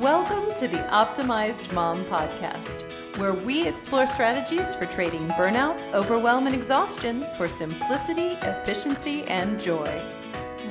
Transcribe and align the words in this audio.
Welcome 0.00 0.54
to 0.58 0.68
the 0.68 0.76
Optimized 0.92 1.72
Mom 1.72 2.04
Podcast, 2.04 2.88
where 3.18 3.32
we 3.32 3.66
explore 3.66 4.06
strategies 4.06 4.76
for 4.76 4.86
trading 4.86 5.26
burnout, 5.30 5.80
overwhelm, 5.92 6.46
and 6.46 6.54
exhaustion 6.54 7.26
for 7.36 7.48
simplicity, 7.48 8.28
efficiency, 8.42 9.24
and 9.24 9.58
joy. 9.60 9.88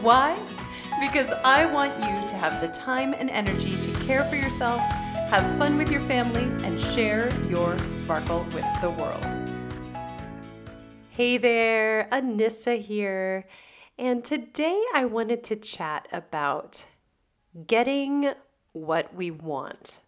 Why? 0.01 0.39
Because 1.01 1.29
I 1.43 1.65
want 1.65 1.93
you 1.97 2.29
to 2.29 2.35
have 2.37 2.61
the 2.61 2.69
time 2.69 3.13
and 3.13 3.29
energy 3.29 3.71
to 3.71 4.05
care 4.05 4.23
for 4.23 4.37
yourself, 4.37 4.79
have 4.79 5.57
fun 5.57 5.77
with 5.77 5.91
your 5.91 6.01
family, 6.01 6.45
and 6.65 6.79
share 6.79 7.29
your 7.47 7.77
sparkle 7.89 8.45
with 8.53 8.65
the 8.79 8.91
world. 8.91 9.25
Hey 11.09 11.35
there, 11.35 12.07
Anissa 12.13 12.81
here. 12.81 13.45
And 13.97 14.23
today 14.23 14.81
I 14.93 15.03
wanted 15.03 15.43
to 15.43 15.57
chat 15.57 16.07
about 16.13 16.85
getting 17.65 18.33
what 18.77 19.13
we 19.13 19.31
want. 19.31 19.99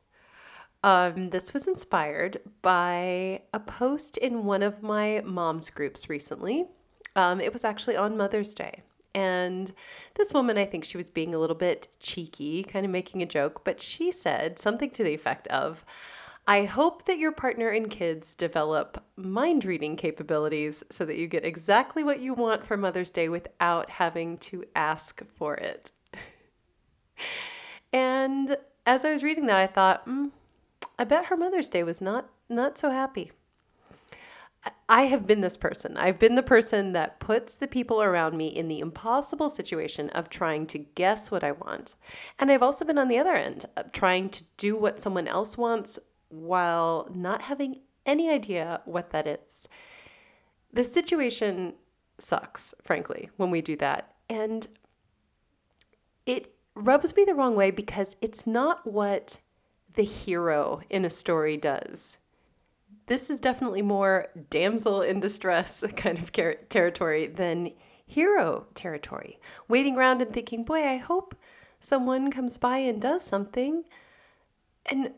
Um, 0.83 1.29
this 1.29 1.53
was 1.53 1.67
inspired 1.67 2.37
by 2.61 3.41
a 3.53 3.59
post 3.59 4.17
in 4.17 4.45
one 4.45 4.63
of 4.63 4.81
my 4.81 5.21
mom's 5.25 5.69
groups 5.69 6.09
recently. 6.09 6.65
Um, 7.15 7.41
it 7.41 7.51
was 7.51 7.65
actually 7.65 7.97
on 7.97 8.15
Mother's 8.15 8.53
Day. 8.53 8.81
And 9.13 9.71
this 10.15 10.33
woman, 10.33 10.57
I 10.57 10.65
think 10.65 10.83
she 10.83 10.97
was 10.97 11.09
being 11.09 11.33
a 11.33 11.39
little 11.39 11.55
bit 11.55 11.87
cheeky, 11.99 12.63
kind 12.63 12.85
of 12.85 12.91
making 12.91 13.21
a 13.21 13.25
joke, 13.25 13.65
but 13.65 13.81
she 13.81 14.11
said 14.11 14.59
something 14.59 14.91
to 14.91 15.03
the 15.03 15.13
effect 15.13 15.47
of, 15.47 15.83
I 16.47 16.65
hope 16.65 17.05
that 17.05 17.19
your 17.19 17.31
partner 17.31 17.69
and 17.69 17.89
kids 17.89 18.33
develop 18.35 19.03
mind 19.15 19.65
reading 19.65 19.95
capabilities 19.95 20.83
so 20.89 21.05
that 21.05 21.17
you 21.17 21.27
get 21.27 21.45
exactly 21.45 22.03
what 22.03 22.21
you 22.21 22.33
want 22.33 22.65
for 22.65 22.77
Mother's 22.77 23.09
Day 23.09 23.29
without 23.29 23.89
having 23.89 24.37
to 24.39 24.63
ask 24.75 25.21
for 25.35 25.55
it. 25.55 25.91
and 27.93 28.57
as 28.85 29.05
I 29.05 29.11
was 29.11 29.23
reading 29.23 29.45
that, 29.47 29.57
I 29.57 29.67
thought, 29.67 30.07
mm, 30.07 30.31
I 30.97 31.03
bet 31.03 31.25
her 31.25 31.37
Mother's 31.37 31.69
Day 31.69 31.83
was 31.83 32.01
not 32.01 32.29
not 32.49 32.77
so 32.77 32.89
happy. 32.89 33.31
I 34.89 35.03
have 35.03 35.25
been 35.25 35.39
this 35.39 35.55
person. 35.55 35.95
I've 35.97 36.19
been 36.19 36.35
the 36.35 36.43
person 36.43 36.91
that 36.93 37.19
puts 37.19 37.55
the 37.55 37.67
people 37.67 38.01
around 38.01 38.35
me 38.35 38.47
in 38.47 38.67
the 38.67 38.79
impossible 38.79 39.47
situation 39.47 40.09
of 40.09 40.29
trying 40.29 40.67
to 40.67 40.79
guess 40.79 41.31
what 41.31 41.43
I 41.43 41.53
want. 41.53 41.95
And 42.39 42.51
I've 42.51 42.63
also 42.63 42.83
been 42.83 42.97
on 42.97 43.07
the 43.07 43.19
other 43.19 43.35
end, 43.35 43.65
of 43.77 43.93
trying 43.93 44.29
to 44.29 44.43
do 44.57 44.75
what 44.75 44.99
someone 44.99 45.27
else 45.27 45.57
wants 45.57 45.99
while 46.29 47.07
not 47.13 47.43
having 47.43 47.79
any 48.05 48.29
idea 48.29 48.81
what 48.85 49.11
that 49.11 49.27
is. 49.27 49.69
The 50.73 50.83
situation 50.83 51.75
sucks, 52.17 52.73
frankly, 52.81 53.29
when 53.37 53.51
we 53.51 53.61
do 53.61 53.75
that. 53.77 54.15
And 54.29 54.67
it 56.25 56.53
rubs 56.79 57.15
me 57.15 57.25
the 57.25 57.33
wrong 57.33 57.55
way 57.55 57.71
because 57.71 58.15
it's 58.21 58.47
not 58.47 58.85
what 58.85 59.39
the 59.93 60.03
hero 60.03 60.81
in 60.89 61.05
a 61.05 61.09
story 61.09 61.57
does. 61.57 62.17
This 63.07 63.29
is 63.29 63.39
definitely 63.39 63.81
more 63.81 64.27
damsel 64.49 65.01
in 65.01 65.19
distress 65.19 65.83
kind 65.97 66.17
of 66.17 66.31
territory 66.31 67.27
than 67.27 67.71
hero 68.05 68.65
territory. 68.75 69.39
Waiting 69.67 69.97
around 69.97 70.21
and 70.21 70.33
thinking, 70.33 70.63
boy, 70.63 70.83
I 70.87 70.97
hope 70.97 71.35
someone 71.79 72.31
comes 72.31 72.57
by 72.57 72.77
and 72.77 73.01
does 73.01 73.23
something. 73.23 73.83
And 74.91 75.13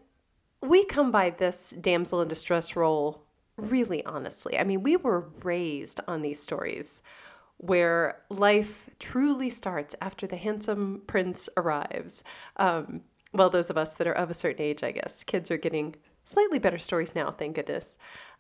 we 0.62 0.86
come 0.86 1.12
by 1.12 1.32
this 1.32 1.76
damsel 1.80 2.22
in 2.22 2.28
distress 2.28 2.76
role 2.76 3.24
really 3.58 4.04
honestly. 4.06 4.58
I 4.58 4.64
mean, 4.64 4.84
we 4.84 4.96
were 4.96 5.30
raised 5.44 6.00
on 6.08 6.22
these 6.22 6.42
stories 6.42 7.02
where 7.62 8.18
life 8.30 8.90
truly 8.98 9.50
starts 9.50 9.96
after 10.02 10.26
the 10.26 10.36
handsome 10.36 11.04
prince 11.06 11.48
arrives. 11.58 12.24
Um, 12.58 13.02
well, 13.34 13.52
those 13.52 13.70
of 13.70 13.78
us 13.78 13.94
that 13.96 14.08
are 14.08 14.14
of 14.14 14.32
a 14.32 14.34
certain 14.34 14.64
age, 14.64 14.84
I 14.84 14.92
guess, 14.92 15.24
kids 15.24 15.52
are 15.52 15.58
getting 15.58 15.96
slightly 16.26 16.58
better 16.58 16.80
stories 16.80 17.14
now, 17.14 17.30
thank 17.30 17.56
goodness. 17.56 17.98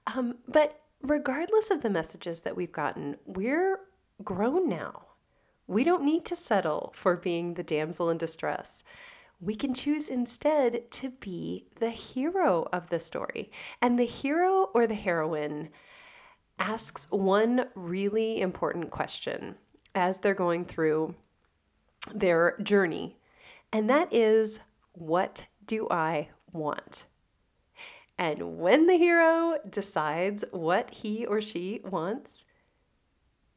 Um, 0.07 0.37
but 0.47 0.81
regardless 1.03 1.69
of 1.69 1.83
the 1.83 1.89
messages 1.89 2.41
that 2.41 2.55
we've 2.55 2.71
gotten, 2.71 3.15
we're 3.25 3.79
grown 4.23 4.67
now. 4.67 5.05
We 5.67 5.83
don't 5.83 6.03
need 6.03 6.25
to 6.25 6.35
settle 6.35 6.91
for 6.95 7.15
being 7.15 7.53
the 7.53 7.63
damsel 7.63 8.09
in 8.09 8.17
distress. 8.17 8.83
We 9.39 9.55
can 9.55 9.75
choose 9.75 10.09
instead 10.09 10.89
to 10.91 11.11
be 11.11 11.67
the 11.79 11.91
hero 11.91 12.67
of 12.73 12.89
the 12.89 12.99
story. 12.99 13.51
And 13.81 13.97
the 13.97 14.05
hero 14.05 14.69
or 14.73 14.87
the 14.87 14.95
heroine 14.95 15.69
asks 16.59 17.07
one 17.09 17.65
really 17.75 18.41
important 18.41 18.91
question 18.91 19.55
as 19.95 20.19
they're 20.19 20.33
going 20.33 20.65
through 20.65 21.15
their 22.13 22.57
journey, 22.61 23.17
and 23.71 23.89
that 23.89 24.11
is 24.13 24.59
what 24.93 25.45
do 25.65 25.87
I 25.89 26.29
want? 26.51 27.05
And 28.17 28.59
when 28.59 28.85
the 28.85 28.97
hero 28.97 29.57
decides 29.69 30.43
what 30.51 30.91
he 30.91 31.25
or 31.25 31.41
she 31.41 31.81
wants, 31.83 32.45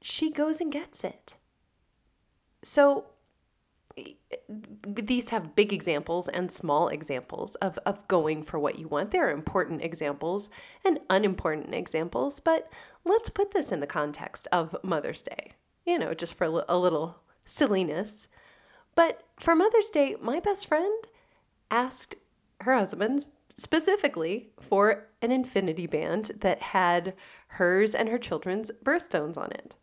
she 0.01 0.31
goes 0.31 0.61
and 0.61 0.73
gets 0.73 1.05
it. 1.05 1.37
So 2.63 3.07
these 4.87 5.31
have 5.31 5.55
big 5.55 5.73
examples 5.73 6.29
and 6.29 6.51
small 6.51 6.89
examples 6.89 7.55
of, 7.57 7.79
of 7.87 8.07
going 8.09 8.43
for 8.43 8.59
what 8.59 8.79
you 8.79 8.89
want. 8.89 9.11
There 9.11 9.27
are 9.29 9.33
important 9.33 9.83
examples 9.83 10.49
and 10.85 11.01
unimportant 11.11 11.75
examples, 11.75 12.41
but 12.41 12.71
let's 13.05 13.29
put 13.29 13.53
this 13.53 13.73
in 13.73 13.81
the 13.81 13.87
context 13.87 14.49
of 14.53 14.77
Mother's 14.83 15.23
Day, 15.23 15.53
you 15.87 15.99
know, 15.99 16.15
just 16.15 16.35
for 16.35 16.45
a 16.69 16.79
little 16.79 17.17
silliness. 17.47 18.29
But 18.95 19.25
for 19.39 19.55
Mother's 19.55 19.91
Day, 19.91 20.17
my 20.21 20.41
best 20.41 20.67
friend 20.67 21.05
asked 21.71 22.17
her 22.61 22.75
husband 22.75 23.25
specifically 23.49 24.51
for 24.61 25.07
an 25.23 25.31
infinity 25.31 25.87
band 25.87 26.33
that 26.41 26.61
had 26.61 27.15
hers 27.49 27.95
and 27.95 28.09
her 28.09 28.19
children's 28.19 28.71
birthstones 28.83 29.37
on 29.37 29.51
it. 29.53 29.77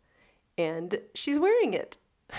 And 0.58 1.00
she's 1.14 1.38
wearing 1.38 1.74
it. 1.74 1.96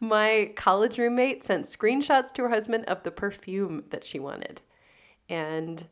My 0.00 0.52
college 0.56 0.98
roommate 0.98 1.42
sent 1.42 1.66
screenshots 1.66 2.32
to 2.34 2.42
her 2.42 2.48
husband 2.48 2.84
of 2.86 3.02
the 3.02 3.10
perfume 3.10 3.84
that 3.90 4.04
she 4.04 4.18
wanted, 4.18 4.60
and 5.28 5.86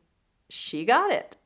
she 0.48 0.84
got 0.84 1.10
it. 1.12 1.36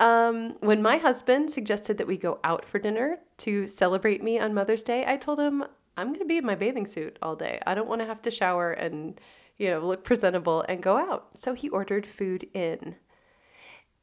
Um, 0.00 0.56
when 0.60 0.82
my 0.82 0.96
husband 0.96 1.50
suggested 1.50 1.98
that 1.98 2.06
we 2.06 2.16
go 2.16 2.40
out 2.42 2.64
for 2.64 2.78
dinner 2.78 3.18
to 3.38 3.66
celebrate 3.66 4.22
me 4.22 4.38
on 4.38 4.52
Mother's 4.52 4.82
Day, 4.82 5.04
I 5.06 5.16
told 5.16 5.38
him 5.38 5.64
I'm 5.96 6.08
going 6.08 6.20
to 6.20 6.24
be 6.26 6.38
in 6.38 6.46
my 6.46 6.54
bathing 6.54 6.86
suit 6.86 7.18
all 7.22 7.36
day. 7.36 7.60
I 7.66 7.74
don't 7.74 7.88
want 7.88 8.00
to 8.00 8.06
have 8.06 8.22
to 8.22 8.30
shower 8.30 8.72
and, 8.72 9.20
you 9.58 9.70
know, 9.70 9.86
look 9.86 10.04
presentable 10.04 10.64
and 10.68 10.82
go 10.82 10.96
out. 10.96 11.38
So 11.38 11.54
he 11.54 11.68
ordered 11.68 12.06
food 12.06 12.48
in. 12.54 12.96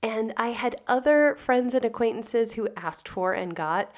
And 0.01 0.33
I 0.37 0.49
had 0.49 0.81
other 0.87 1.35
friends 1.35 1.73
and 1.73 1.83
acquaintances 1.83 2.53
who 2.53 2.69
asked 2.77 3.09
for 3.09 3.33
and 3.33 3.55
got 3.55 3.91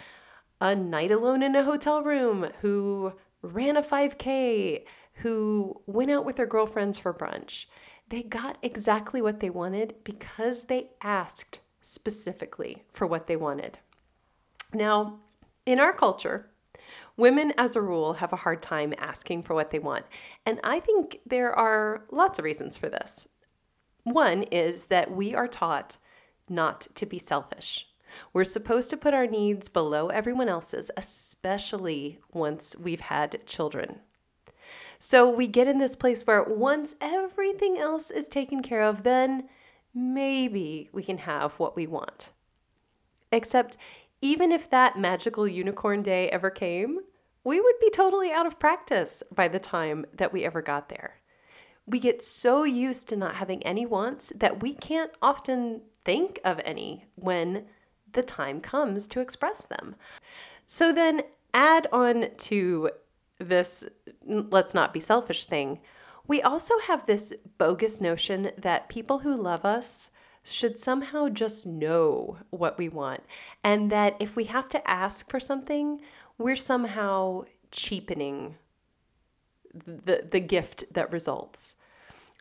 a 0.61 0.75
night 0.75 1.11
alone 1.11 1.41
in 1.41 1.55
a 1.55 1.63
hotel 1.63 2.03
room, 2.03 2.47
who 2.61 3.11
ran 3.41 3.75
a 3.75 3.81
5K, 3.81 4.83
who 5.15 5.81
went 5.87 6.11
out 6.11 6.23
with 6.23 6.35
their 6.35 6.45
girlfriends 6.45 6.99
for 6.99 7.13
brunch. 7.13 7.65
They 8.07 8.23
got 8.23 8.57
exactly 8.61 9.21
what 9.21 9.39
they 9.39 9.49
wanted 9.49 9.95
because 10.03 10.65
they 10.65 10.91
asked 11.01 11.59
specifically 11.81 12.83
for 12.93 13.07
what 13.07 13.25
they 13.25 13.35
wanted. 13.35 13.79
Now, 14.73 15.19
in 15.65 15.79
our 15.79 15.93
culture, 15.93 16.51
women 17.17 17.53
as 17.57 17.75
a 17.75 17.81
rule 17.81 18.13
have 18.13 18.31
a 18.31 18.37
hard 18.37 18.61
time 18.61 18.93
asking 18.99 19.43
for 19.43 19.55
what 19.55 19.71
they 19.71 19.79
want. 19.79 20.05
And 20.45 20.59
I 20.63 20.79
think 20.79 21.19
there 21.25 21.53
are 21.53 22.05
lots 22.11 22.37
of 22.37 22.45
reasons 22.45 22.77
for 22.77 22.87
this. 22.87 23.27
One 24.03 24.43
is 24.43 24.85
that 24.87 25.11
we 25.11 25.33
are 25.33 25.47
taught 25.47 25.97
not 26.49 26.87
to 26.95 27.05
be 27.05 27.17
selfish. 27.17 27.87
We're 28.33 28.43
supposed 28.43 28.89
to 28.89 28.97
put 28.97 29.13
our 29.13 29.27
needs 29.27 29.69
below 29.69 30.07
everyone 30.07 30.49
else's, 30.49 30.91
especially 30.97 32.19
once 32.33 32.75
we've 32.77 33.01
had 33.01 33.45
children. 33.45 33.99
So 34.99 35.33
we 35.33 35.47
get 35.47 35.67
in 35.67 35.79
this 35.79 35.95
place 35.95 36.27
where 36.27 36.43
once 36.43 36.95
everything 37.01 37.77
else 37.77 38.11
is 38.11 38.29
taken 38.29 38.61
care 38.61 38.83
of, 38.83 39.03
then 39.03 39.49
maybe 39.93 40.89
we 40.93 41.03
can 41.03 41.17
have 41.17 41.53
what 41.53 41.75
we 41.75 41.87
want. 41.87 42.31
Except, 43.31 43.77
even 44.21 44.51
if 44.51 44.69
that 44.69 44.99
magical 44.99 45.47
unicorn 45.47 46.03
day 46.03 46.29
ever 46.29 46.49
came, 46.51 46.99
we 47.43 47.59
would 47.59 47.79
be 47.81 47.89
totally 47.89 48.31
out 48.31 48.45
of 48.45 48.59
practice 48.59 49.23
by 49.33 49.47
the 49.47 49.59
time 49.59 50.05
that 50.13 50.31
we 50.31 50.45
ever 50.45 50.61
got 50.61 50.89
there. 50.89 51.15
We 51.87 51.99
get 51.99 52.21
so 52.21 52.63
used 52.63 53.09
to 53.09 53.15
not 53.15 53.35
having 53.35 53.63
any 53.63 53.85
wants 53.87 54.31
that 54.35 54.61
we 54.61 54.75
can't 54.75 55.11
often 55.21 55.81
think 56.05 56.39
of 56.45 56.61
any 56.63 57.05
when 57.15 57.65
the 58.13 58.23
time 58.23 58.61
comes 58.61 59.07
to 59.07 59.19
express 59.19 59.65
them. 59.65 59.95
So 60.65 60.91
then 60.91 61.21
add 61.53 61.87
on 61.91 62.27
to 62.37 62.91
this 63.39 63.85
let's 64.25 64.73
not 64.73 64.93
be 64.93 64.99
selfish 64.99 65.45
thing. 65.45 65.79
We 66.27 66.41
also 66.41 66.73
have 66.87 67.05
this 67.05 67.33
bogus 67.57 67.99
notion 67.99 68.51
that 68.57 68.89
people 68.89 69.19
who 69.19 69.35
love 69.35 69.65
us 69.65 70.11
should 70.43 70.77
somehow 70.77 71.29
just 71.29 71.65
know 71.65 72.37
what 72.49 72.77
we 72.77 72.89
want, 72.89 73.23
and 73.63 73.91
that 73.91 74.15
if 74.19 74.35
we 74.35 74.45
have 74.45 74.67
to 74.69 74.89
ask 74.89 75.29
for 75.29 75.39
something, 75.39 76.01
we're 76.37 76.55
somehow 76.55 77.43
cheapening 77.71 78.55
the, 79.73 80.27
the 80.29 80.39
gift 80.39 80.83
that 80.93 81.11
results. 81.11 81.75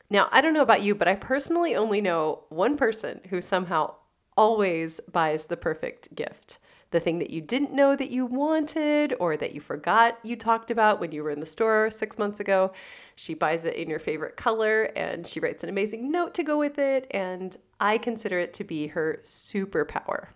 Now, 0.08 0.28
I 0.32 0.40
don't 0.40 0.54
know 0.54 0.62
about 0.62 0.82
you, 0.82 0.94
but 0.94 1.08
I 1.08 1.14
personally 1.14 1.76
only 1.76 2.00
know 2.00 2.44
one 2.48 2.76
person 2.76 3.20
who 3.28 3.40
somehow 3.40 3.94
always 4.40 5.00
buys 5.00 5.48
the 5.48 5.56
perfect 5.56 6.14
gift. 6.14 6.60
The 6.92 6.98
thing 6.98 7.18
that 7.18 7.28
you 7.28 7.42
didn't 7.42 7.74
know 7.74 7.94
that 7.94 8.10
you 8.10 8.24
wanted 8.24 9.14
or 9.20 9.36
that 9.36 9.54
you 9.54 9.60
forgot 9.60 10.18
you 10.22 10.34
talked 10.34 10.70
about 10.70 10.98
when 10.98 11.12
you 11.12 11.22
were 11.22 11.30
in 11.30 11.40
the 11.40 11.46
store 11.46 11.90
six 11.90 12.16
months 12.16 12.40
ago. 12.40 12.72
She 13.16 13.34
buys 13.34 13.66
it 13.66 13.74
in 13.74 13.90
your 13.90 13.98
favorite 13.98 14.38
color 14.38 14.84
and 14.96 15.26
she 15.26 15.40
writes 15.40 15.62
an 15.62 15.68
amazing 15.68 16.10
note 16.10 16.32
to 16.36 16.42
go 16.42 16.56
with 16.58 16.78
it. 16.78 17.06
And 17.10 17.54
I 17.80 17.98
consider 17.98 18.38
it 18.38 18.54
to 18.54 18.64
be 18.64 18.86
her 18.86 19.18
superpower. 19.22 20.28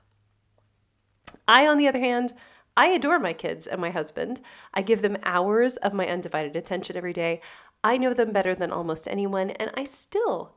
I, 1.49 1.67
on 1.67 1.79
the 1.79 1.89
other 1.89 1.99
hand, 1.99 2.35
I 2.77 2.89
adore 2.89 3.19
my 3.19 3.33
kids 3.33 3.67
and 3.67 3.81
my 3.81 3.91
husband. 3.91 4.43
I 4.75 4.83
give 4.83 5.01
them 5.01 5.17
hours 5.23 5.79
of 5.79 5.95
my 5.95 6.07
undivided 6.07 6.57
attention 6.57 6.99
every 6.99 7.15
day. 7.15 7.41
I 7.83 7.97
know 7.97 8.13
them 8.13 8.33
better 8.33 8.55
than 8.55 8.71
almost 8.71 9.09
anyone, 9.09 9.49
and 9.53 9.71
I 9.75 9.85
still 9.85 10.55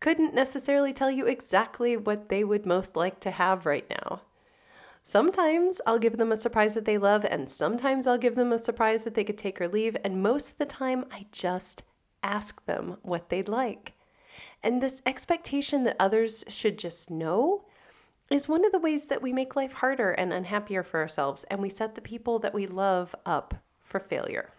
couldn't 0.00 0.34
necessarily 0.34 0.92
tell 0.92 1.10
you 1.10 1.26
exactly 1.26 1.96
what 1.96 2.28
they 2.28 2.44
would 2.44 2.66
most 2.66 2.96
like 2.96 3.20
to 3.20 3.30
have 3.30 3.66
right 3.66 3.88
now. 3.90 4.22
Sometimes 5.02 5.80
I'll 5.86 5.98
give 5.98 6.18
them 6.18 6.32
a 6.32 6.36
surprise 6.36 6.74
that 6.74 6.84
they 6.84 6.98
love, 6.98 7.24
and 7.24 7.48
sometimes 7.48 8.06
I'll 8.06 8.18
give 8.18 8.34
them 8.34 8.52
a 8.52 8.58
surprise 8.58 9.04
that 9.04 9.14
they 9.14 9.24
could 9.24 9.38
take 9.38 9.60
or 9.60 9.68
leave, 9.68 9.96
and 10.04 10.22
most 10.22 10.52
of 10.52 10.58
the 10.58 10.66
time 10.66 11.06
I 11.10 11.26
just 11.32 11.82
ask 12.22 12.64
them 12.66 12.98
what 13.02 13.28
they'd 13.30 13.48
like. 13.48 13.94
And 14.62 14.82
this 14.82 15.00
expectation 15.06 15.84
that 15.84 15.96
others 15.98 16.44
should 16.48 16.78
just 16.78 17.10
know 17.10 17.64
is 18.30 18.48
one 18.48 18.64
of 18.64 18.72
the 18.72 18.78
ways 18.78 19.06
that 19.06 19.22
we 19.22 19.32
make 19.32 19.56
life 19.56 19.72
harder 19.72 20.10
and 20.10 20.32
unhappier 20.32 20.82
for 20.82 21.00
ourselves, 21.00 21.44
and 21.44 21.60
we 21.60 21.70
set 21.70 21.94
the 21.94 22.00
people 22.00 22.38
that 22.40 22.54
we 22.54 22.66
love 22.66 23.14
up 23.24 23.54
for 23.80 23.98
failure. 23.98 24.52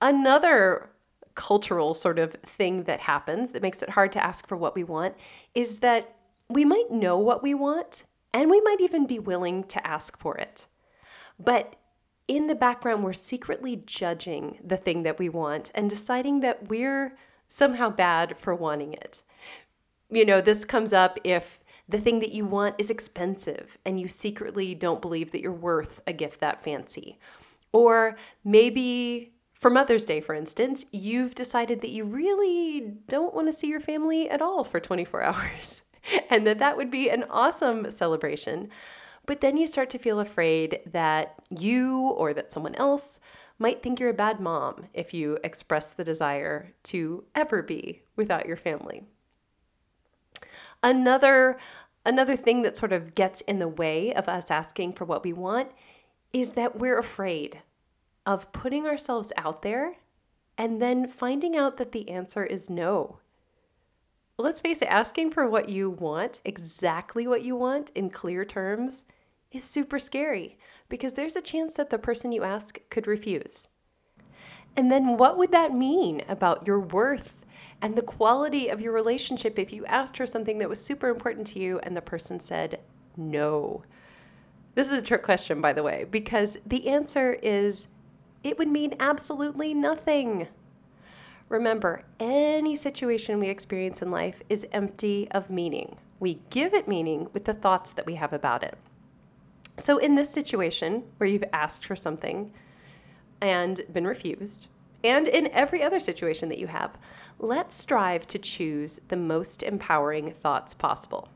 Another 0.00 0.90
cultural 1.36 1.94
sort 1.94 2.18
of 2.18 2.32
thing 2.32 2.82
that 2.84 3.00
happens 3.00 3.52
that 3.52 3.62
makes 3.62 3.82
it 3.82 3.90
hard 3.90 4.10
to 4.12 4.24
ask 4.24 4.48
for 4.48 4.56
what 4.56 4.74
we 4.74 4.82
want 4.82 5.14
is 5.54 5.78
that 5.78 6.16
we 6.48 6.64
might 6.64 6.90
know 6.90 7.18
what 7.18 7.42
we 7.42 7.54
want 7.54 8.04
and 8.34 8.50
we 8.50 8.60
might 8.62 8.80
even 8.80 9.06
be 9.06 9.18
willing 9.18 9.62
to 9.64 9.86
ask 9.86 10.18
for 10.18 10.36
it. 10.36 10.66
But 11.38 11.76
in 12.26 12.48
the 12.48 12.54
background, 12.54 13.04
we're 13.04 13.12
secretly 13.12 13.82
judging 13.86 14.58
the 14.64 14.76
thing 14.76 15.04
that 15.04 15.18
we 15.18 15.28
want 15.28 15.70
and 15.74 15.88
deciding 15.88 16.40
that 16.40 16.68
we're 16.68 17.16
somehow 17.46 17.90
bad 17.90 18.36
for 18.36 18.54
wanting 18.54 18.94
it. 18.94 19.22
You 20.10 20.24
know, 20.24 20.40
this 20.40 20.64
comes 20.64 20.92
up 20.92 21.18
if 21.22 21.60
the 21.88 22.00
thing 22.00 22.20
that 22.20 22.32
you 22.32 22.44
want 22.44 22.74
is 22.78 22.90
expensive 22.90 23.78
and 23.84 24.00
you 24.00 24.08
secretly 24.08 24.74
don't 24.74 25.02
believe 25.02 25.30
that 25.32 25.40
you're 25.40 25.52
worth 25.52 26.00
a 26.06 26.12
gift 26.12 26.40
that 26.40 26.64
fancy. 26.64 27.18
Or 27.72 28.16
maybe 28.44 29.35
for 29.58 29.70
Mother's 29.70 30.04
Day, 30.04 30.20
for 30.20 30.34
instance, 30.34 30.84
you've 30.92 31.34
decided 31.34 31.80
that 31.80 31.90
you 31.90 32.04
really 32.04 32.92
don't 33.08 33.34
want 33.34 33.48
to 33.48 33.52
see 33.52 33.68
your 33.68 33.80
family 33.80 34.28
at 34.28 34.42
all 34.42 34.64
for 34.64 34.80
24 34.80 35.22
hours 35.24 35.82
and 36.30 36.46
that 36.46 36.58
that 36.58 36.76
would 36.76 36.90
be 36.90 37.08
an 37.08 37.24
awesome 37.30 37.90
celebration. 37.90 38.68
But 39.24 39.40
then 39.40 39.56
you 39.56 39.66
start 39.66 39.90
to 39.90 39.98
feel 39.98 40.20
afraid 40.20 40.80
that 40.86 41.34
you 41.50 42.00
or 42.00 42.32
that 42.34 42.52
someone 42.52 42.74
else 42.76 43.18
might 43.58 43.82
think 43.82 43.98
you're 43.98 44.10
a 44.10 44.14
bad 44.14 44.38
mom 44.38 44.86
if 44.92 45.14
you 45.14 45.38
express 45.42 45.92
the 45.92 46.04
desire 46.04 46.72
to 46.84 47.24
ever 47.34 47.62
be 47.62 48.02
without 48.14 48.46
your 48.46 48.56
family. 48.56 49.02
Another 50.82 51.58
another 52.04 52.36
thing 52.36 52.62
that 52.62 52.76
sort 52.76 52.92
of 52.92 53.14
gets 53.14 53.40
in 53.42 53.58
the 53.58 53.66
way 53.66 54.14
of 54.14 54.28
us 54.28 54.48
asking 54.50 54.92
for 54.92 55.04
what 55.04 55.24
we 55.24 55.32
want 55.32 55.68
is 56.32 56.52
that 56.52 56.78
we're 56.78 56.98
afraid 56.98 57.62
of 58.26 58.50
putting 58.52 58.86
ourselves 58.86 59.32
out 59.36 59.62
there 59.62 59.94
and 60.58 60.82
then 60.82 61.06
finding 61.06 61.56
out 61.56 61.76
that 61.76 61.92
the 61.92 62.10
answer 62.10 62.44
is 62.44 62.68
no. 62.68 63.20
Let's 64.38 64.60
face 64.60 64.82
it, 64.82 64.86
asking 64.86 65.30
for 65.30 65.48
what 65.48 65.68
you 65.68 65.88
want, 65.88 66.40
exactly 66.44 67.26
what 67.26 67.42
you 67.42 67.56
want 67.56 67.90
in 67.94 68.10
clear 68.10 68.44
terms, 68.44 69.06
is 69.52 69.64
super 69.64 69.98
scary 69.98 70.58
because 70.88 71.14
there's 71.14 71.36
a 71.36 71.40
chance 71.40 71.74
that 71.74 71.88
the 71.90 71.98
person 71.98 72.32
you 72.32 72.42
ask 72.42 72.78
could 72.90 73.06
refuse. 73.06 73.68
And 74.76 74.90
then 74.90 75.16
what 75.16 75.38
would 75.38 75.52
that 75.52 75.72
mean 75.72 76.22
about 76.28 76.66
your 76.66 76.80
worth 76.80 77.36
and 77.80 77.96
the 77.96 78.02
quality 78.02 78.68
of 78.68 78.80
your 78.80 78.92
relationship 78.92 79.58
if 79.58 79.72
you 79.72 79.84
asked 79.86 80.16
her 80.16 80.26
something 80.26 80.58
that 80.58 80.68
was 80.68 80.82
super 80.82 81.08
important 81.08 81.46
to 81.48 81.58
you 81.58 81.78
and 81.80 81.96
the 81.96 82.02
person 82.02 82.40
said 82.40 82.80
no. 83.16 83.82
This 84.74 84.90
is 84.90 84.98
a 84.98 85.02
trick 85.02 85.22
question, 85.22 85.62
by 85.62 85.72
the 85.72 85.82
way, 85.82 86.04
because 86.10 86.58
the 86.66 86.88
answer 86.88 87.38
is 87.42 87.88
it 88.46 88.58
would 88.58 88.68
mean 88.68 88.94
absolutely 89.00 89.74
nothing. 89.74 90.46
Remember, 91.48 92.04
any 92.20 92.76
situation 92.76 93.40
we 93.40 93.48
experience 93.48 94.02
in 94.02 94.10
life 94.12 94.40
is 94.48 94.66
empty 94.70 95.28
of 95.32 95.50
meaning. 95.50 95.96
We 96.20 96.40
give 96.50 96.72
it 96.72 96.86
meaning 96.86 97.28
with 97.32 97.44
the 97.44 97.54
thoughts 97.54 97.92
that 97.94 98.06
we 98.06 98.14
have 98.14 98.32
about 98.32 98.62
it. 98.62 98.78
So, 99.78 99.98
in 99.98 100.14
this 100.14 100.30
situation 100.30 101.02
where 101.16 101.28
you've 101.28 101.44
asked 101.52 101.84
for 101.84 101.96
something 101.96 102.52
and 103.40 103.80
been 103.92 104.06
refused, 104.06 104.68
and 105.02 105.26
in 105.26 105.48
every 105.48 105.82
other 105.82 105.98
situation 105.98 106.48
that 106.48 106.58
you 106.58 106.68
have, 106.68 106.96
let's 107.40 107.76
strive 107.76 108.28
to 108.28 108.38
choose 108.38 109.00
the 109.08 109.16
most 109.16 109.64
empowering 109.64 110.30
thoughts 110.32 110.72
possible. 110.72 111.28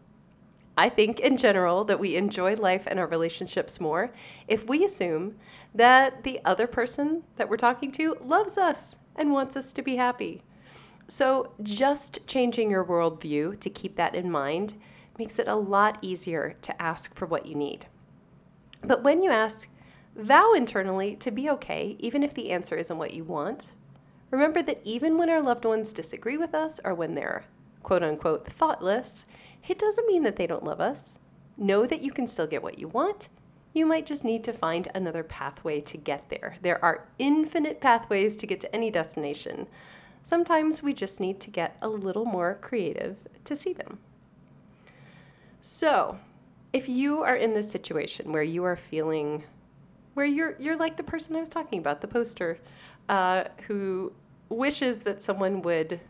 I 0.81 0.88
think 0.88 1.21
in 1.21 1.37
general 1.37 1.85
that 1.85 2.00
we 2.00 2.17
enjoy 2.17 2.55
life 2.55 2.87
and 2.87 2.99
our 2.99 3.06
relationships 3.06 3.81
more 3.81 4.11
if 4.49 4.67
we 4.67 4.82
assume 4.82 5.37
that 5.75 6.25
the 6.25 6.41
other 6.47 6.67
person 6.67 7.23
that 7.37 7.50
we're 7.50 7.59
talking 7.59 7.93
to 7.93 8.17
loves 8.25 8.56
us 8.56 8.97
and 9.17 9.31
wants 9.31 9.56
us 9.56 9.75
to 9.75 9.82
be 9.82 9.97
happy. 9.97 10.43
So, 11.06 11.53
just 11.62 12.27
changing 12.27 12.71
your 12.71 12.85
worldview 12.85 13.61
to 13.61 13.69
keep 13.69 13.97
that 13.97 14.15
in 14.15 14.31
mind 14.31 14.73
makes 15.19 15.38
it 15.38 15.49
a 15.49 15.55
lot 15.55 15.99
easier 16.00 16.56
to 16.62 16.81
ask 16.81 17.15
for 17.15 17.26
what 17.26 17.44
you 17.44 17.55
need. 17.55 17.85
But 18.83 19.05
when 19.05 19.23
you 19.23 19.31
ask, 19.31 19.69
vow 20.17 20.55
internally 20.55 21.15
to 21.17 21.31
be 21.31 21.50
okay, 21.50 21.97
even 21.99 22.23
if 22.23 22.33
the 22.33 22.53
answer 22.53 22.76
isn't 22.76 22.97
what 22.97 23.12
you 23.12 23.25
want, 23.25 23.73
Remember 24.31 24.62
that 24.62 24.81
even 24.85 25.19
when 25.19 25.29
our 25.29 25.41
loved 25.41 25.65
ones 25.65 25.93
disagree 25.93 26.37
with 26.37 26.55
us 26.55 26.79
or 26.85 26.94
when 26.94 27.15
they're 27.15 27.44
quote 27.83 28.03
unquote 28.03 28.47
thoughtless, 28.47 29.26
it 29.69 29.79
doesn't 29.79 30.07
mean 30.07 30.23
that 30.23 30.37
they 30.37 30.47
don't 30.47 30.65
love 30.65 30.81
us. 30.81 31.19
Know 31.57 31.87
that 31.87 32.03
you 32.03 32.12
can 32.12 32.27
still 32.27 32.47
get 32.47 32.62
what 32.62 32.79
you 32.79 32.89
want. 32.89 33.29
You 33.73 33.87
might 33.87 34.07
just 34.07 34.25
need 34.25 34.43
to 34.45 34.53
find 34.53 34.89
another 34.95 35.23
pathway 35.23 35.81
to 35.83 35.97
get 35.97 36.29
there. 36.29 36.57
There 36.62 36.85
are 36.85 37.07
infinite 37.19 37.81
pathways 37.81 38.37
to 38.39 38.47
get 38.47 38.61
to 38.61 38.75
any 38.75 38.91
destination. 38.91 39.67
Sometimes 40.23 40.83
we 40.83 40.93
just 40.93 41.21
need 41.21 41.40
to 41.40 41.50
get 41.50 41.76
a 41.83 41.88
little 41.88 42.25
more 42.25 42.59
creative 42.61 43.17
to 43.45 43.55
see 43.55 43.73
them. 43.73 43.99
So, 45.61 46.19
if 46.73 46.88
you 46.88 47.23
are 47.23 47.37
in 47.37 47.52
this 47.52 47.71
situation 47.71 48.33
where 48.33 48.43
you 48.43 48.64
are 48.64 48.76
feeling 48.76 49.43
where 50.14 50.26
you're 50.26 50.57
you're 50.59 50.76
like 50.76 50.97
the 50.97 51.02
person 51.02 51.37
I 51.37 51.40
was 51.40 51.49
talking 51.49 51.79
about, 51.79 52.00
the 52.00 52.09
poster, 52.09 52.59
uh, 53.09 53.45
who 53.67 54.12
wishes 54.49 55.00
that 55.02 55.23
someone 55.23 55.62
would 55.62 56.00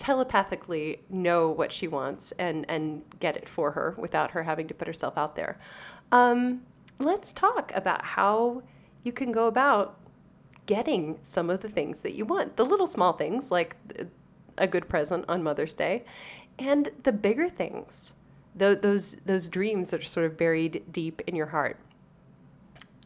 telepathically 0.00 1.02
know 1.10 1.50
what 1.50 1.70
she 1.70 1.86
wants 1.86 2.32
and 2.38 2.64
and 2.70 3.02
get 3.20 3.36
it 3.36 3.46
for 3.46 3.72
her 3.72 3.94
without 3.98 4.30
her 4.30 4.42
having 4.42 4.66
to 4.66 4.72
put 4.72 4.88
herself 4.88 5.18
out 5.18 5.36
there. 5.36 5.60
Um, 6.10 6.62
let's 6.98 7.34
talk 7.34 7.70
about 7.74 8.02
how 8.02 8.62
you 9.02 9.12
can 9.12 9.30
go 9.30 9.46
about 9.46 9.98
getting 10.64 11.18
some 11.20 11.50
of 11.50 11.60
the 11.60 11.68
things 11.68 12.00
that 12.00 12.14
you 12.14 12.24
want. 12.24 12.56
The 12.56 12.64
little 12.64 12.86
small 12.86 13.12
things 13.12 13.50
like 13.50 13.76
a 14.56 14.66
good 14.66 14.88
present 14.88 15.26
on 15.28 15.42
Mother's 15.42 15.74
Day, 15.74 16.04
and 16.58 16.88
the 17.02 17.12
bigger 17.12 17.50
things, 17.50 18.14
those 18.54 19.16
those 19.26 19.48
dreams 19.50 19.90
that 19.90 20.00
are 20.00 20.06
sort 20.06 20.24
of 20.24 20.38
buried 20.38 20.82
deep 20.90 21.20
in 21.26 21.36
your 21.36 21.46
heart. 21.46 21.78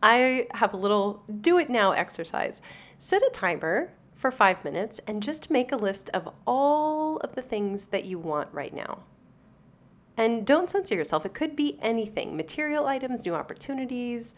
I 0.00 0.46
have 0.54 0.74
a 0.74 0.76
little 0.76 1.24
do 1.40 1.58
it 1.58 1.68
now 1.68 1.90
exercise. 1.90 2.62
Set 2.98 3.20
a 3.20 3.30
timer 3.32 3.92
for 4.24 4.30
five 4.30 4.64
minutes 4.64 5.02
and 5.06 5.22
just 5.22 5.50
make 5.50 5.70
a 5.70 5.76
list 5.76 6.08
of 6.14 6.26
all 6.46 7.18
of 7.18 7.34
the 7.34 7.42
things 7.42 7.88
that 7.88 8.06
you 8.06 8.18
want 8.18 8.48
right 8.54 8.72
now. 8.72 9.00
And 10.16 10.46
don't 10.46 10.70
censor 10.70 10.94
yourself. 10.94 11.26
It 11.26 11.34
could 11.34 11.54
be 11.54 11.78
anything 11.82 12.34
material 12.34 12.86
items, 12.86 13.26
new 13.26 13.34
opportunities, 13.34 14.34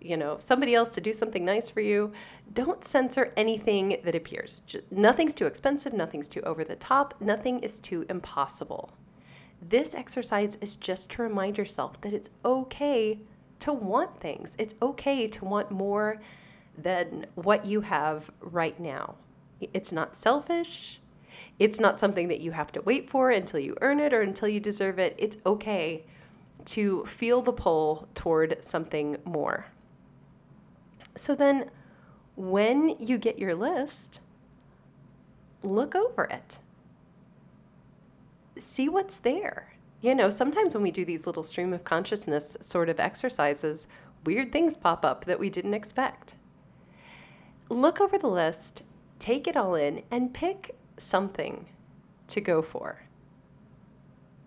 you 0.00 0.16
know, 0.16 0.38
somebody 0.40 0.74
else 0.74 0.88
to 0.96 1.00
do 1.00 1.12
something 1.12 1.44
nice 1.44 1.68
for 1.68 1.80
you. 1.80 2.12
Don't 2.54 2.82
censor 2.82 3.32
anything 3.36 4.00
that 4.02 4.16
appears. 4.16 4.62
Nothing's 4.90 5.32
too 5.32 5.46
expensive, 5.46 5.92
nothing's 5.92 6.26
too 6.26 6.40
over 6.40 6.64
the 6.64 6.74
top, 6.74 7.14
nothing 7.20 7.60
is 7.60 7.78
too 7.78 8.04
impossible. 8.10 8.90
This 9.62 9.94
exercise 9.94 10.56
is 10.56 10.74
just 10.74 11.08
to 11.10 11.22
remind 11.22 11.56
yourself 11.56 12.00
that 12.00 12.12
it's 12.12 12.30
okay 12.44 13.20
to 13.60 13.72
want 13.72 14.16
things. 14.16 14.56
It's 14.58 14.74
okay 14.82 15.28
to 15.28 15.44
want 15.44 15.70
more 15.70 16.20
than 16.76 17.26
what 17.34 17.64
you 17.64 17.80
have 17.80 18.30
right 18.40 18.78
now. 18.78 19.14
It's 19.72 19.92
not 19.92 20.16
selfish. 20.16 21.00
It's 21.58 21.78
not 21.78 22.00
something 22.00 22.28
that 22.28 22.40
you 22.40 22.52
have 22.52 22.72
to 22.72 22.82
wait 22.82 23.10
for 23.10 23.30
until 23.30 23.60
you 23.60 23.76
earn 23.82 24.00
it 24.00 24.14
or 24.14 24.22
until 24.22 24.48
you 24.48 24.60
deserve 24.60 24.98
it. 24.98 25.14
It's 25.18 25.36
okay 25.44 26.04
to 26.66 27.04
feel 27.04 27.42
the 27.42 27.52
pull 27.52 28.08
toward 28.14 28.62
something 28.62 29.16
more. 29.24 29.66
So 31.16 31.34
then, 31.34 31.70
when 32.36 32.96
you 32.98 33.18
get 33.18 33.38
your 33.38 33.54
list, 33.54 34.20
look 35.62 35.94
over 35.94 36.24
it. 36.24 36.58
See 38.56 38.88
what's 38.88 39.18
there. 39.18 39.74
You 40.00 40.14
know, 40.14 40.30
sometimes 40.30 40.74
when 40.74 40.82
we 40.82 40.90
do 40.90 41.04
these 41.04 41.26
little 41.26 41.42
stream 41.42 41.74
of 41.74 41.84
consciousness 41.84 42.56
sort 42.60 42.88
of 42.88 42.98
exercises, 42.98 43.86
weird 44.24 44.50
things 44.50 44.76
pop 44.76 45.04
up 45.04 45.26
that 45.26 45.38
we 45.38 45.50
didn't 45.50 45.74
expect. 45.74 46.36
Look 47.70 48.00
over 48.00 48.18
the 48.18 48.28
list, 48.28 48.82
take 49.20 49.46
it 49.46 49.56
all 49.56 49.76
in, 49.76 50.02
and 50.10 50.34
pick 50.34 50.74
something 50.96 51.66
to 52.26 52.40
go 52.40 52.62
for. 52.62 53.00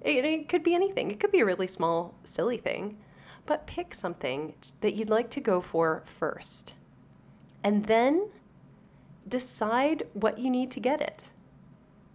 It, 0.01 0.25
it, 0.25 0.49
could 0.49 0.61
be 0.61 0.75
anything, 0.75 1.09
it 1.09 1.21
could 1.21 1.31
be 1.31 1.39
a 1.39 1.45
really 1.45 1.67
small, 1.67 2.15
silly 2.25 2.57
thing, 2.57 2.97
but 3.45 3.65
pick 3.65 3.95
something 3.95 4.53
that 4.81 4.95
you'd 4.95 5.09
like 5.09 5.29
to 5.31 5.39
go 5.39 5.61
for 5.61 6.03
first. 6.05 6.73
And 7.63 7.85
then 7.85 8.29
decide 9.27 10.03
what 10.13 10.37
you 10.37 10.49
need 10.49 10.69
to 10.71 10.81
get 10.81 11.01
it. 11.01 11.23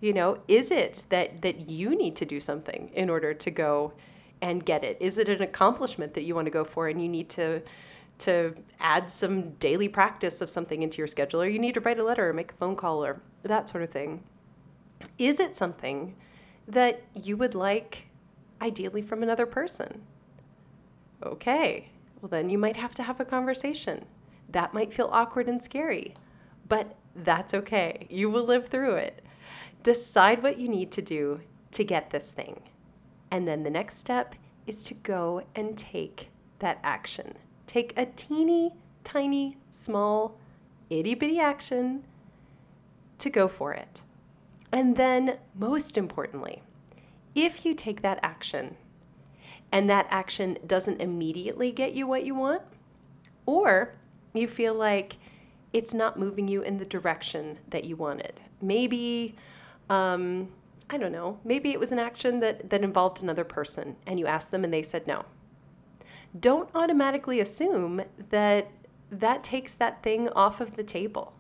You 0.00 0.12
know, 0.12 0.36
is 0.46 0.70
it 0.70 1.06
that 1.08 1.40
that 1.40 1.70
you 1.70 1.96
need 1.96 2.16
to 2.16 2.26
do 2.26 2.38
something 2.38 2.90
in 2.94 3.08
order 3.08 3.32
to 3.32 3.50
go 3.50 3.94
and 4.42 4.64
get 4.64 4.84
it? 4.84 4.98
Is 5.00 5.16
it 5.16 5.28
an 5.30 5.42
accomplishment 5.42 6.12
that 6.14 6.22
you 6.22 6.34
want 6.34 6.46
to 6.46 6.50
go 6.50 6.64
for 6.64 6.88
and 6.88 7.00
you 7.00 7.08
need 7.08 7.30
to 7.30 7.62
to 8.18 8.54
add 8.80 9.08
some 9.08 9.50
daily 9.52 9.88
practice 9.88 10.40
of 10.40 10.50
something 10.50 10.82
into 10.82 10.98
your 10.98 11.06
schedule 11.06 11.42
or 11.42 11.48
you 11.48 11.58
need 11.58 11.74
to 11.74 11.80
write 11.80 11.98
a 11.98 12.04
letter 12.04 12.28
or 12.28 12.32
make 12.32 12.52
a 12.52 12.54
phone 12.56 12.76
call 12.76 13.04
or 13.04 13.20
that 13.42 13.68
sort 13.68 13.84
of 13.84 13.90
thing? 13.90 14.22
Is 15.18 15.40
it 15.40 15.54
something 15.54 16.16
that 16.66 17.02
you 17.14 17.36
would 17.36 17.54
like 17.54 18.06
ideally 18.60 19.02
from 19.02 19.22
another 19.22 19.46
person? 19.46 20.02
Okay. 21.24 21.90
Well, 22.20 22.28
then 22.28 22.50
you 22.50 22.58
might 22.58 22.76
have 22.76 22.94
to 22.96 23.02
have 23.02 23.20
a 23.20 23.24
conversation. 23.24 24.04
That 24.50 24.74
might 24.74 24.92
feel 24.92 25.08
awkward 25.12 25.48
and 25.48 25.62
scary, 25.62 26.14
but 26.68 26.96
that's 27.14 27.54
okay. 27.54 28.06
You 28.10 28.30
will 28.30 28.44
live 28.44 28.68
through 28.68 28.94
it. 28.94 29.24
Decide 29.82 30.42
what 30.42 30.58
you 30.58 30.68
need 30.68 30.90
to 30.92 31.02
do 31.02 31.40
to 31.72 31.84
get 31.84 32.10
this 32.10 32.32
thing. 32.32 32.60
And 33.30 33.46
then 33.46 33.62
the 33.62 33.70
next 33.70 33.98
step 33.98 34.34
is 34.66 34.82
to 34.84 34.94
go 34.94 35.42
and 35.54 35.76
take 35.76 36.30
that 36.58 36.80
action. 36.82 37.34
Take 37.68 37.92
a 37.98 38.06
teeny, 38.06 38.72
tiny, 39.04 39.58
small, 39.70 40.38
itty 40.88 41.14
bitty 41.14 41.38
action 41.38 42.02
to 43.18 43.28
go 43.28 43.46
for 43.46 43.74
it. 43.74 44.00
And 44.72 44.96
then, 44.96 45.38
most 45.54 45.98
importantly, 45.98 46.62
if 47.34 47.66
you 47.66 47.74
take 47.74 48.00
that 48.00 48.18
action 48.22 48.76
and 49.70 49.88
that 49.90 50.06
action 50.08 50.56
doesn't 50.66 51.00
immediately 51.00 51.70
get 51.70 51.92
you 51.92 52.06
what 52.06 52.24
you 52.24 52.34
want, 52.34 52.62
or 53.44 53.94
you 54.32 54.48
feel 54.48 54.74
like 54.74 55.16
it's 55.74 55.92
not 55.92 56.18
moving 56.18 56.48
you 56.48 56.62
in 56.62 56.78
the 56.78 56.86
direction 56.86 57.58
that 57.68 57.84
you 57.84 57.96
wanted. 57.96 58.40
Maybe, 58.62 59.34
um, 59.90 60.48
I 60.88 60.96
don't 60.96 61.12
know, 61.12 61.38
maybe 61.44 61.70
it 61.72 61.78
was 61.78 61.92
an 61.92 61.98
action 61.98 62.40
that, 62.40 62.70
that 62.70 62.82
involved 62.82 63.22
another 63.22 63.44
person 63.44 63.96
and 64.06 64.18
you 64.18 64.26
asked 64.26 64.52
them 64.52 64.64
and 64.64 64.72
they 64.72 64.82
said 64.82 65.06
no. 65.06 65.26
Don't 66.38 66.68
automatically 66.74 67.40
assume 67.40 68.02
that 68.30 68.70
that 69.10 69.42
takes 69.42 69.74
that 69.74 70.02
thing 70.02 70.28
off 70.30 70.60
of 70.60 70.76
the 70.76 70.84
table. 70.84 71.32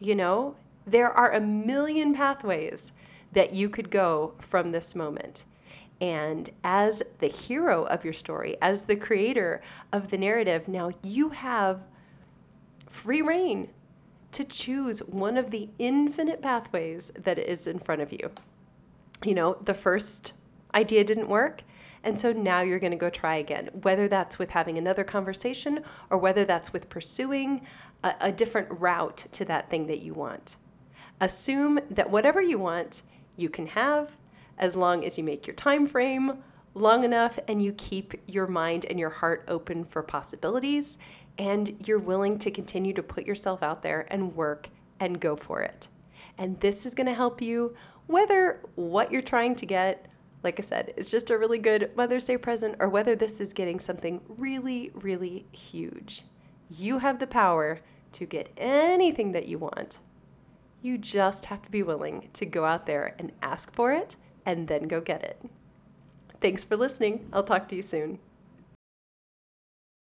You 0.00 0.14
know, 0.14 0.56
there 0.86 1.10
are 1.10 1.32
a 1.32 1.40
million 1.40 2.14
pathways 2.14 2.92
that 3.32 3.52
you 3.52 3.68
could 3.68 3.90
go 3.90 4.34
from 4.38 4.72
this 4.72 4.94
moment. 4.94 5.44
And 6.00 6.48
as 6.64 7.02
the 7.18 7.28
hero 7.28 7.84
of 7.84 8.04
your 8.04 8.12
story, 8.12 8.56
as 8.62 8.82
the 8.82 8.96
creator 8.96 9.60
of 9.92 10.08
the 10.08 10.18
narrative, 10.18 10.68
now 10.68 10.90
you 11.02 11.30
have 11.30 11.82
free 12.88 13.20
reign 13.20 13.68
to 14.32 14.44
choose 14.44 15.00
one 15.00 15.36
of 15.36 15.50
the 15.50 15.68
infinite 15.78 16.40
pathways 16.40 17.10
that 17.18 17.38
is 17.38 17.66
in 17.66 17.78
front 17.78 18.00
of 18.00 18.12
you. 18.12 18.30
You 19.24 19.34
know, 19.34 19.58
the 19.64 19.74
first 19.74 20.34
idea 20.74 21.02
didn't 21.02 21.28
work. 21.28 21.62
And 22.04 22.18
so 22.18 22.32
now 22.32 22.60
you're 22.60 22.78
going 22.78 22.92
to 22.92 22.96
go 22.96 23.10
try 23.10 23.36
again, 23.36 23.70
whether 23.82 24.08
that's 24.08 24.38
with 24.38 24.50
having 24.50 24.78
another 24.78 25.04
conversation 25.04 25.80
or 26.10 26.18
whether 26.18 26.44
that's 26.44 26.72
with 26.72 26.88
pursuing 26.88 27.62
a, 28.04 28.14
a, 28.20 28.32
different 28.32 28.68
route 28.70 29.26
to 29.32 29.44
that 29.46 29.68
thing 29.70 29.86
that 29.86 30.00
you 30.00 30.14
want. 30.14 30.56
Assume 31.20 31.80
that 31.90 32.10
whatever 32.10 32.40
you 32.40 32.58
want, 32.58 33.02
you 33.36 33.48
can 33.48 33.66
have 33.66 34.12
as 34.58 34.76
long 34.76 35.04
as 35.04 35.18
you 35.18 35.24
make 35.24 35.46
your 35.46 35.56
time 35.56 35.86
frame 35.86 36.38
long 36.74 37.04
enough 37.04 37.38
and 37.48 37.62
you 37.62 37.72
keep 37.72 38.14
your 38.26 38.46
mind 38.46 38.84
and 38.86 38.98
your 38.98 39.10
heart 39.10 39.44
open 39.48 39.84
for 39.84 40.02
possibilities 40.02 40.98
and 41.38 41.76
you're 41.86 41.98
willing 41.98 42.38
to 42.38 42.50
continue 42.50 42.92
to 42.92 43.02
put 43.02 43.26
yourself 43.26 43.62
out 43.62 43.82
there 43.82 44.06
and 44.10 44.34
work 44.34 44.68
and 45.00 45.20
go 45.20 45.36
for 45.36 45.60
it. 45.62 45.88
And 46.36 46.58
this 46.60 46.86
is 46.86 46.94
going 46.94 47.06
to 47.06 47.14
help 47.14 47.40
you 47.40 47.74
whether 48.06 48.60
what 48.74 49.12
you're 49.12 49.22
trying 49.22 49.54
to 49.56 49.66
get, 49.66 50.06
like 50.42 50.58
I 50.58 50.62
said, 50.62 50.94
is 50.96 51.10
just 51.10 51.30
a 51.30 51.38
really 51.38 51.58
good 51.58 51.90
Mother's 51.96 52.24
Day 52.24 52.36
present 52.36 52.76
or 52.78 52.88
whether 52.88 53.16
this 53.16 53.40
is 53.40 53.52
getting 53.52 53.80
something 53.80 54.20
really, 54.28 54.90
really 54.94 55.46
huge. 55.52 56.22
You 56.70 56.98
have 56.98 57.18
the 57.18 57.26
power 57.26 57.80
to 58.12 58.26
get 58.26 58.52
anything 58.56 59.32
that 59.32 59.48
you 59.48 59.58
want. 59.58 59.98
You 60.80 60.96
just 60.96 61.46
have 61.46 61.62
to 61.62 61.70
be 61.70 61.82
willing 61.82 62.28
to 62.34 62.46
go 62.46 62.64
out 62.64 62.86
there 62.86 63.14
and 63.18 63.32
ask 63.42 63.72
for 63.72 63.92
it 63.92 64.16
and 64.46 64.68
then 64.68 64.86
go 64.86 65.00
get 65.00 65.24
it. 65.24 65.42
Thanks 66.40 66.64
for 66.64 66.76
listening. 66.76 67.28
I'll 67.32 67.42
talk 67.42 67.66
to 67.68 67.76
you 67.76 67.82
soon. 67.82 68.18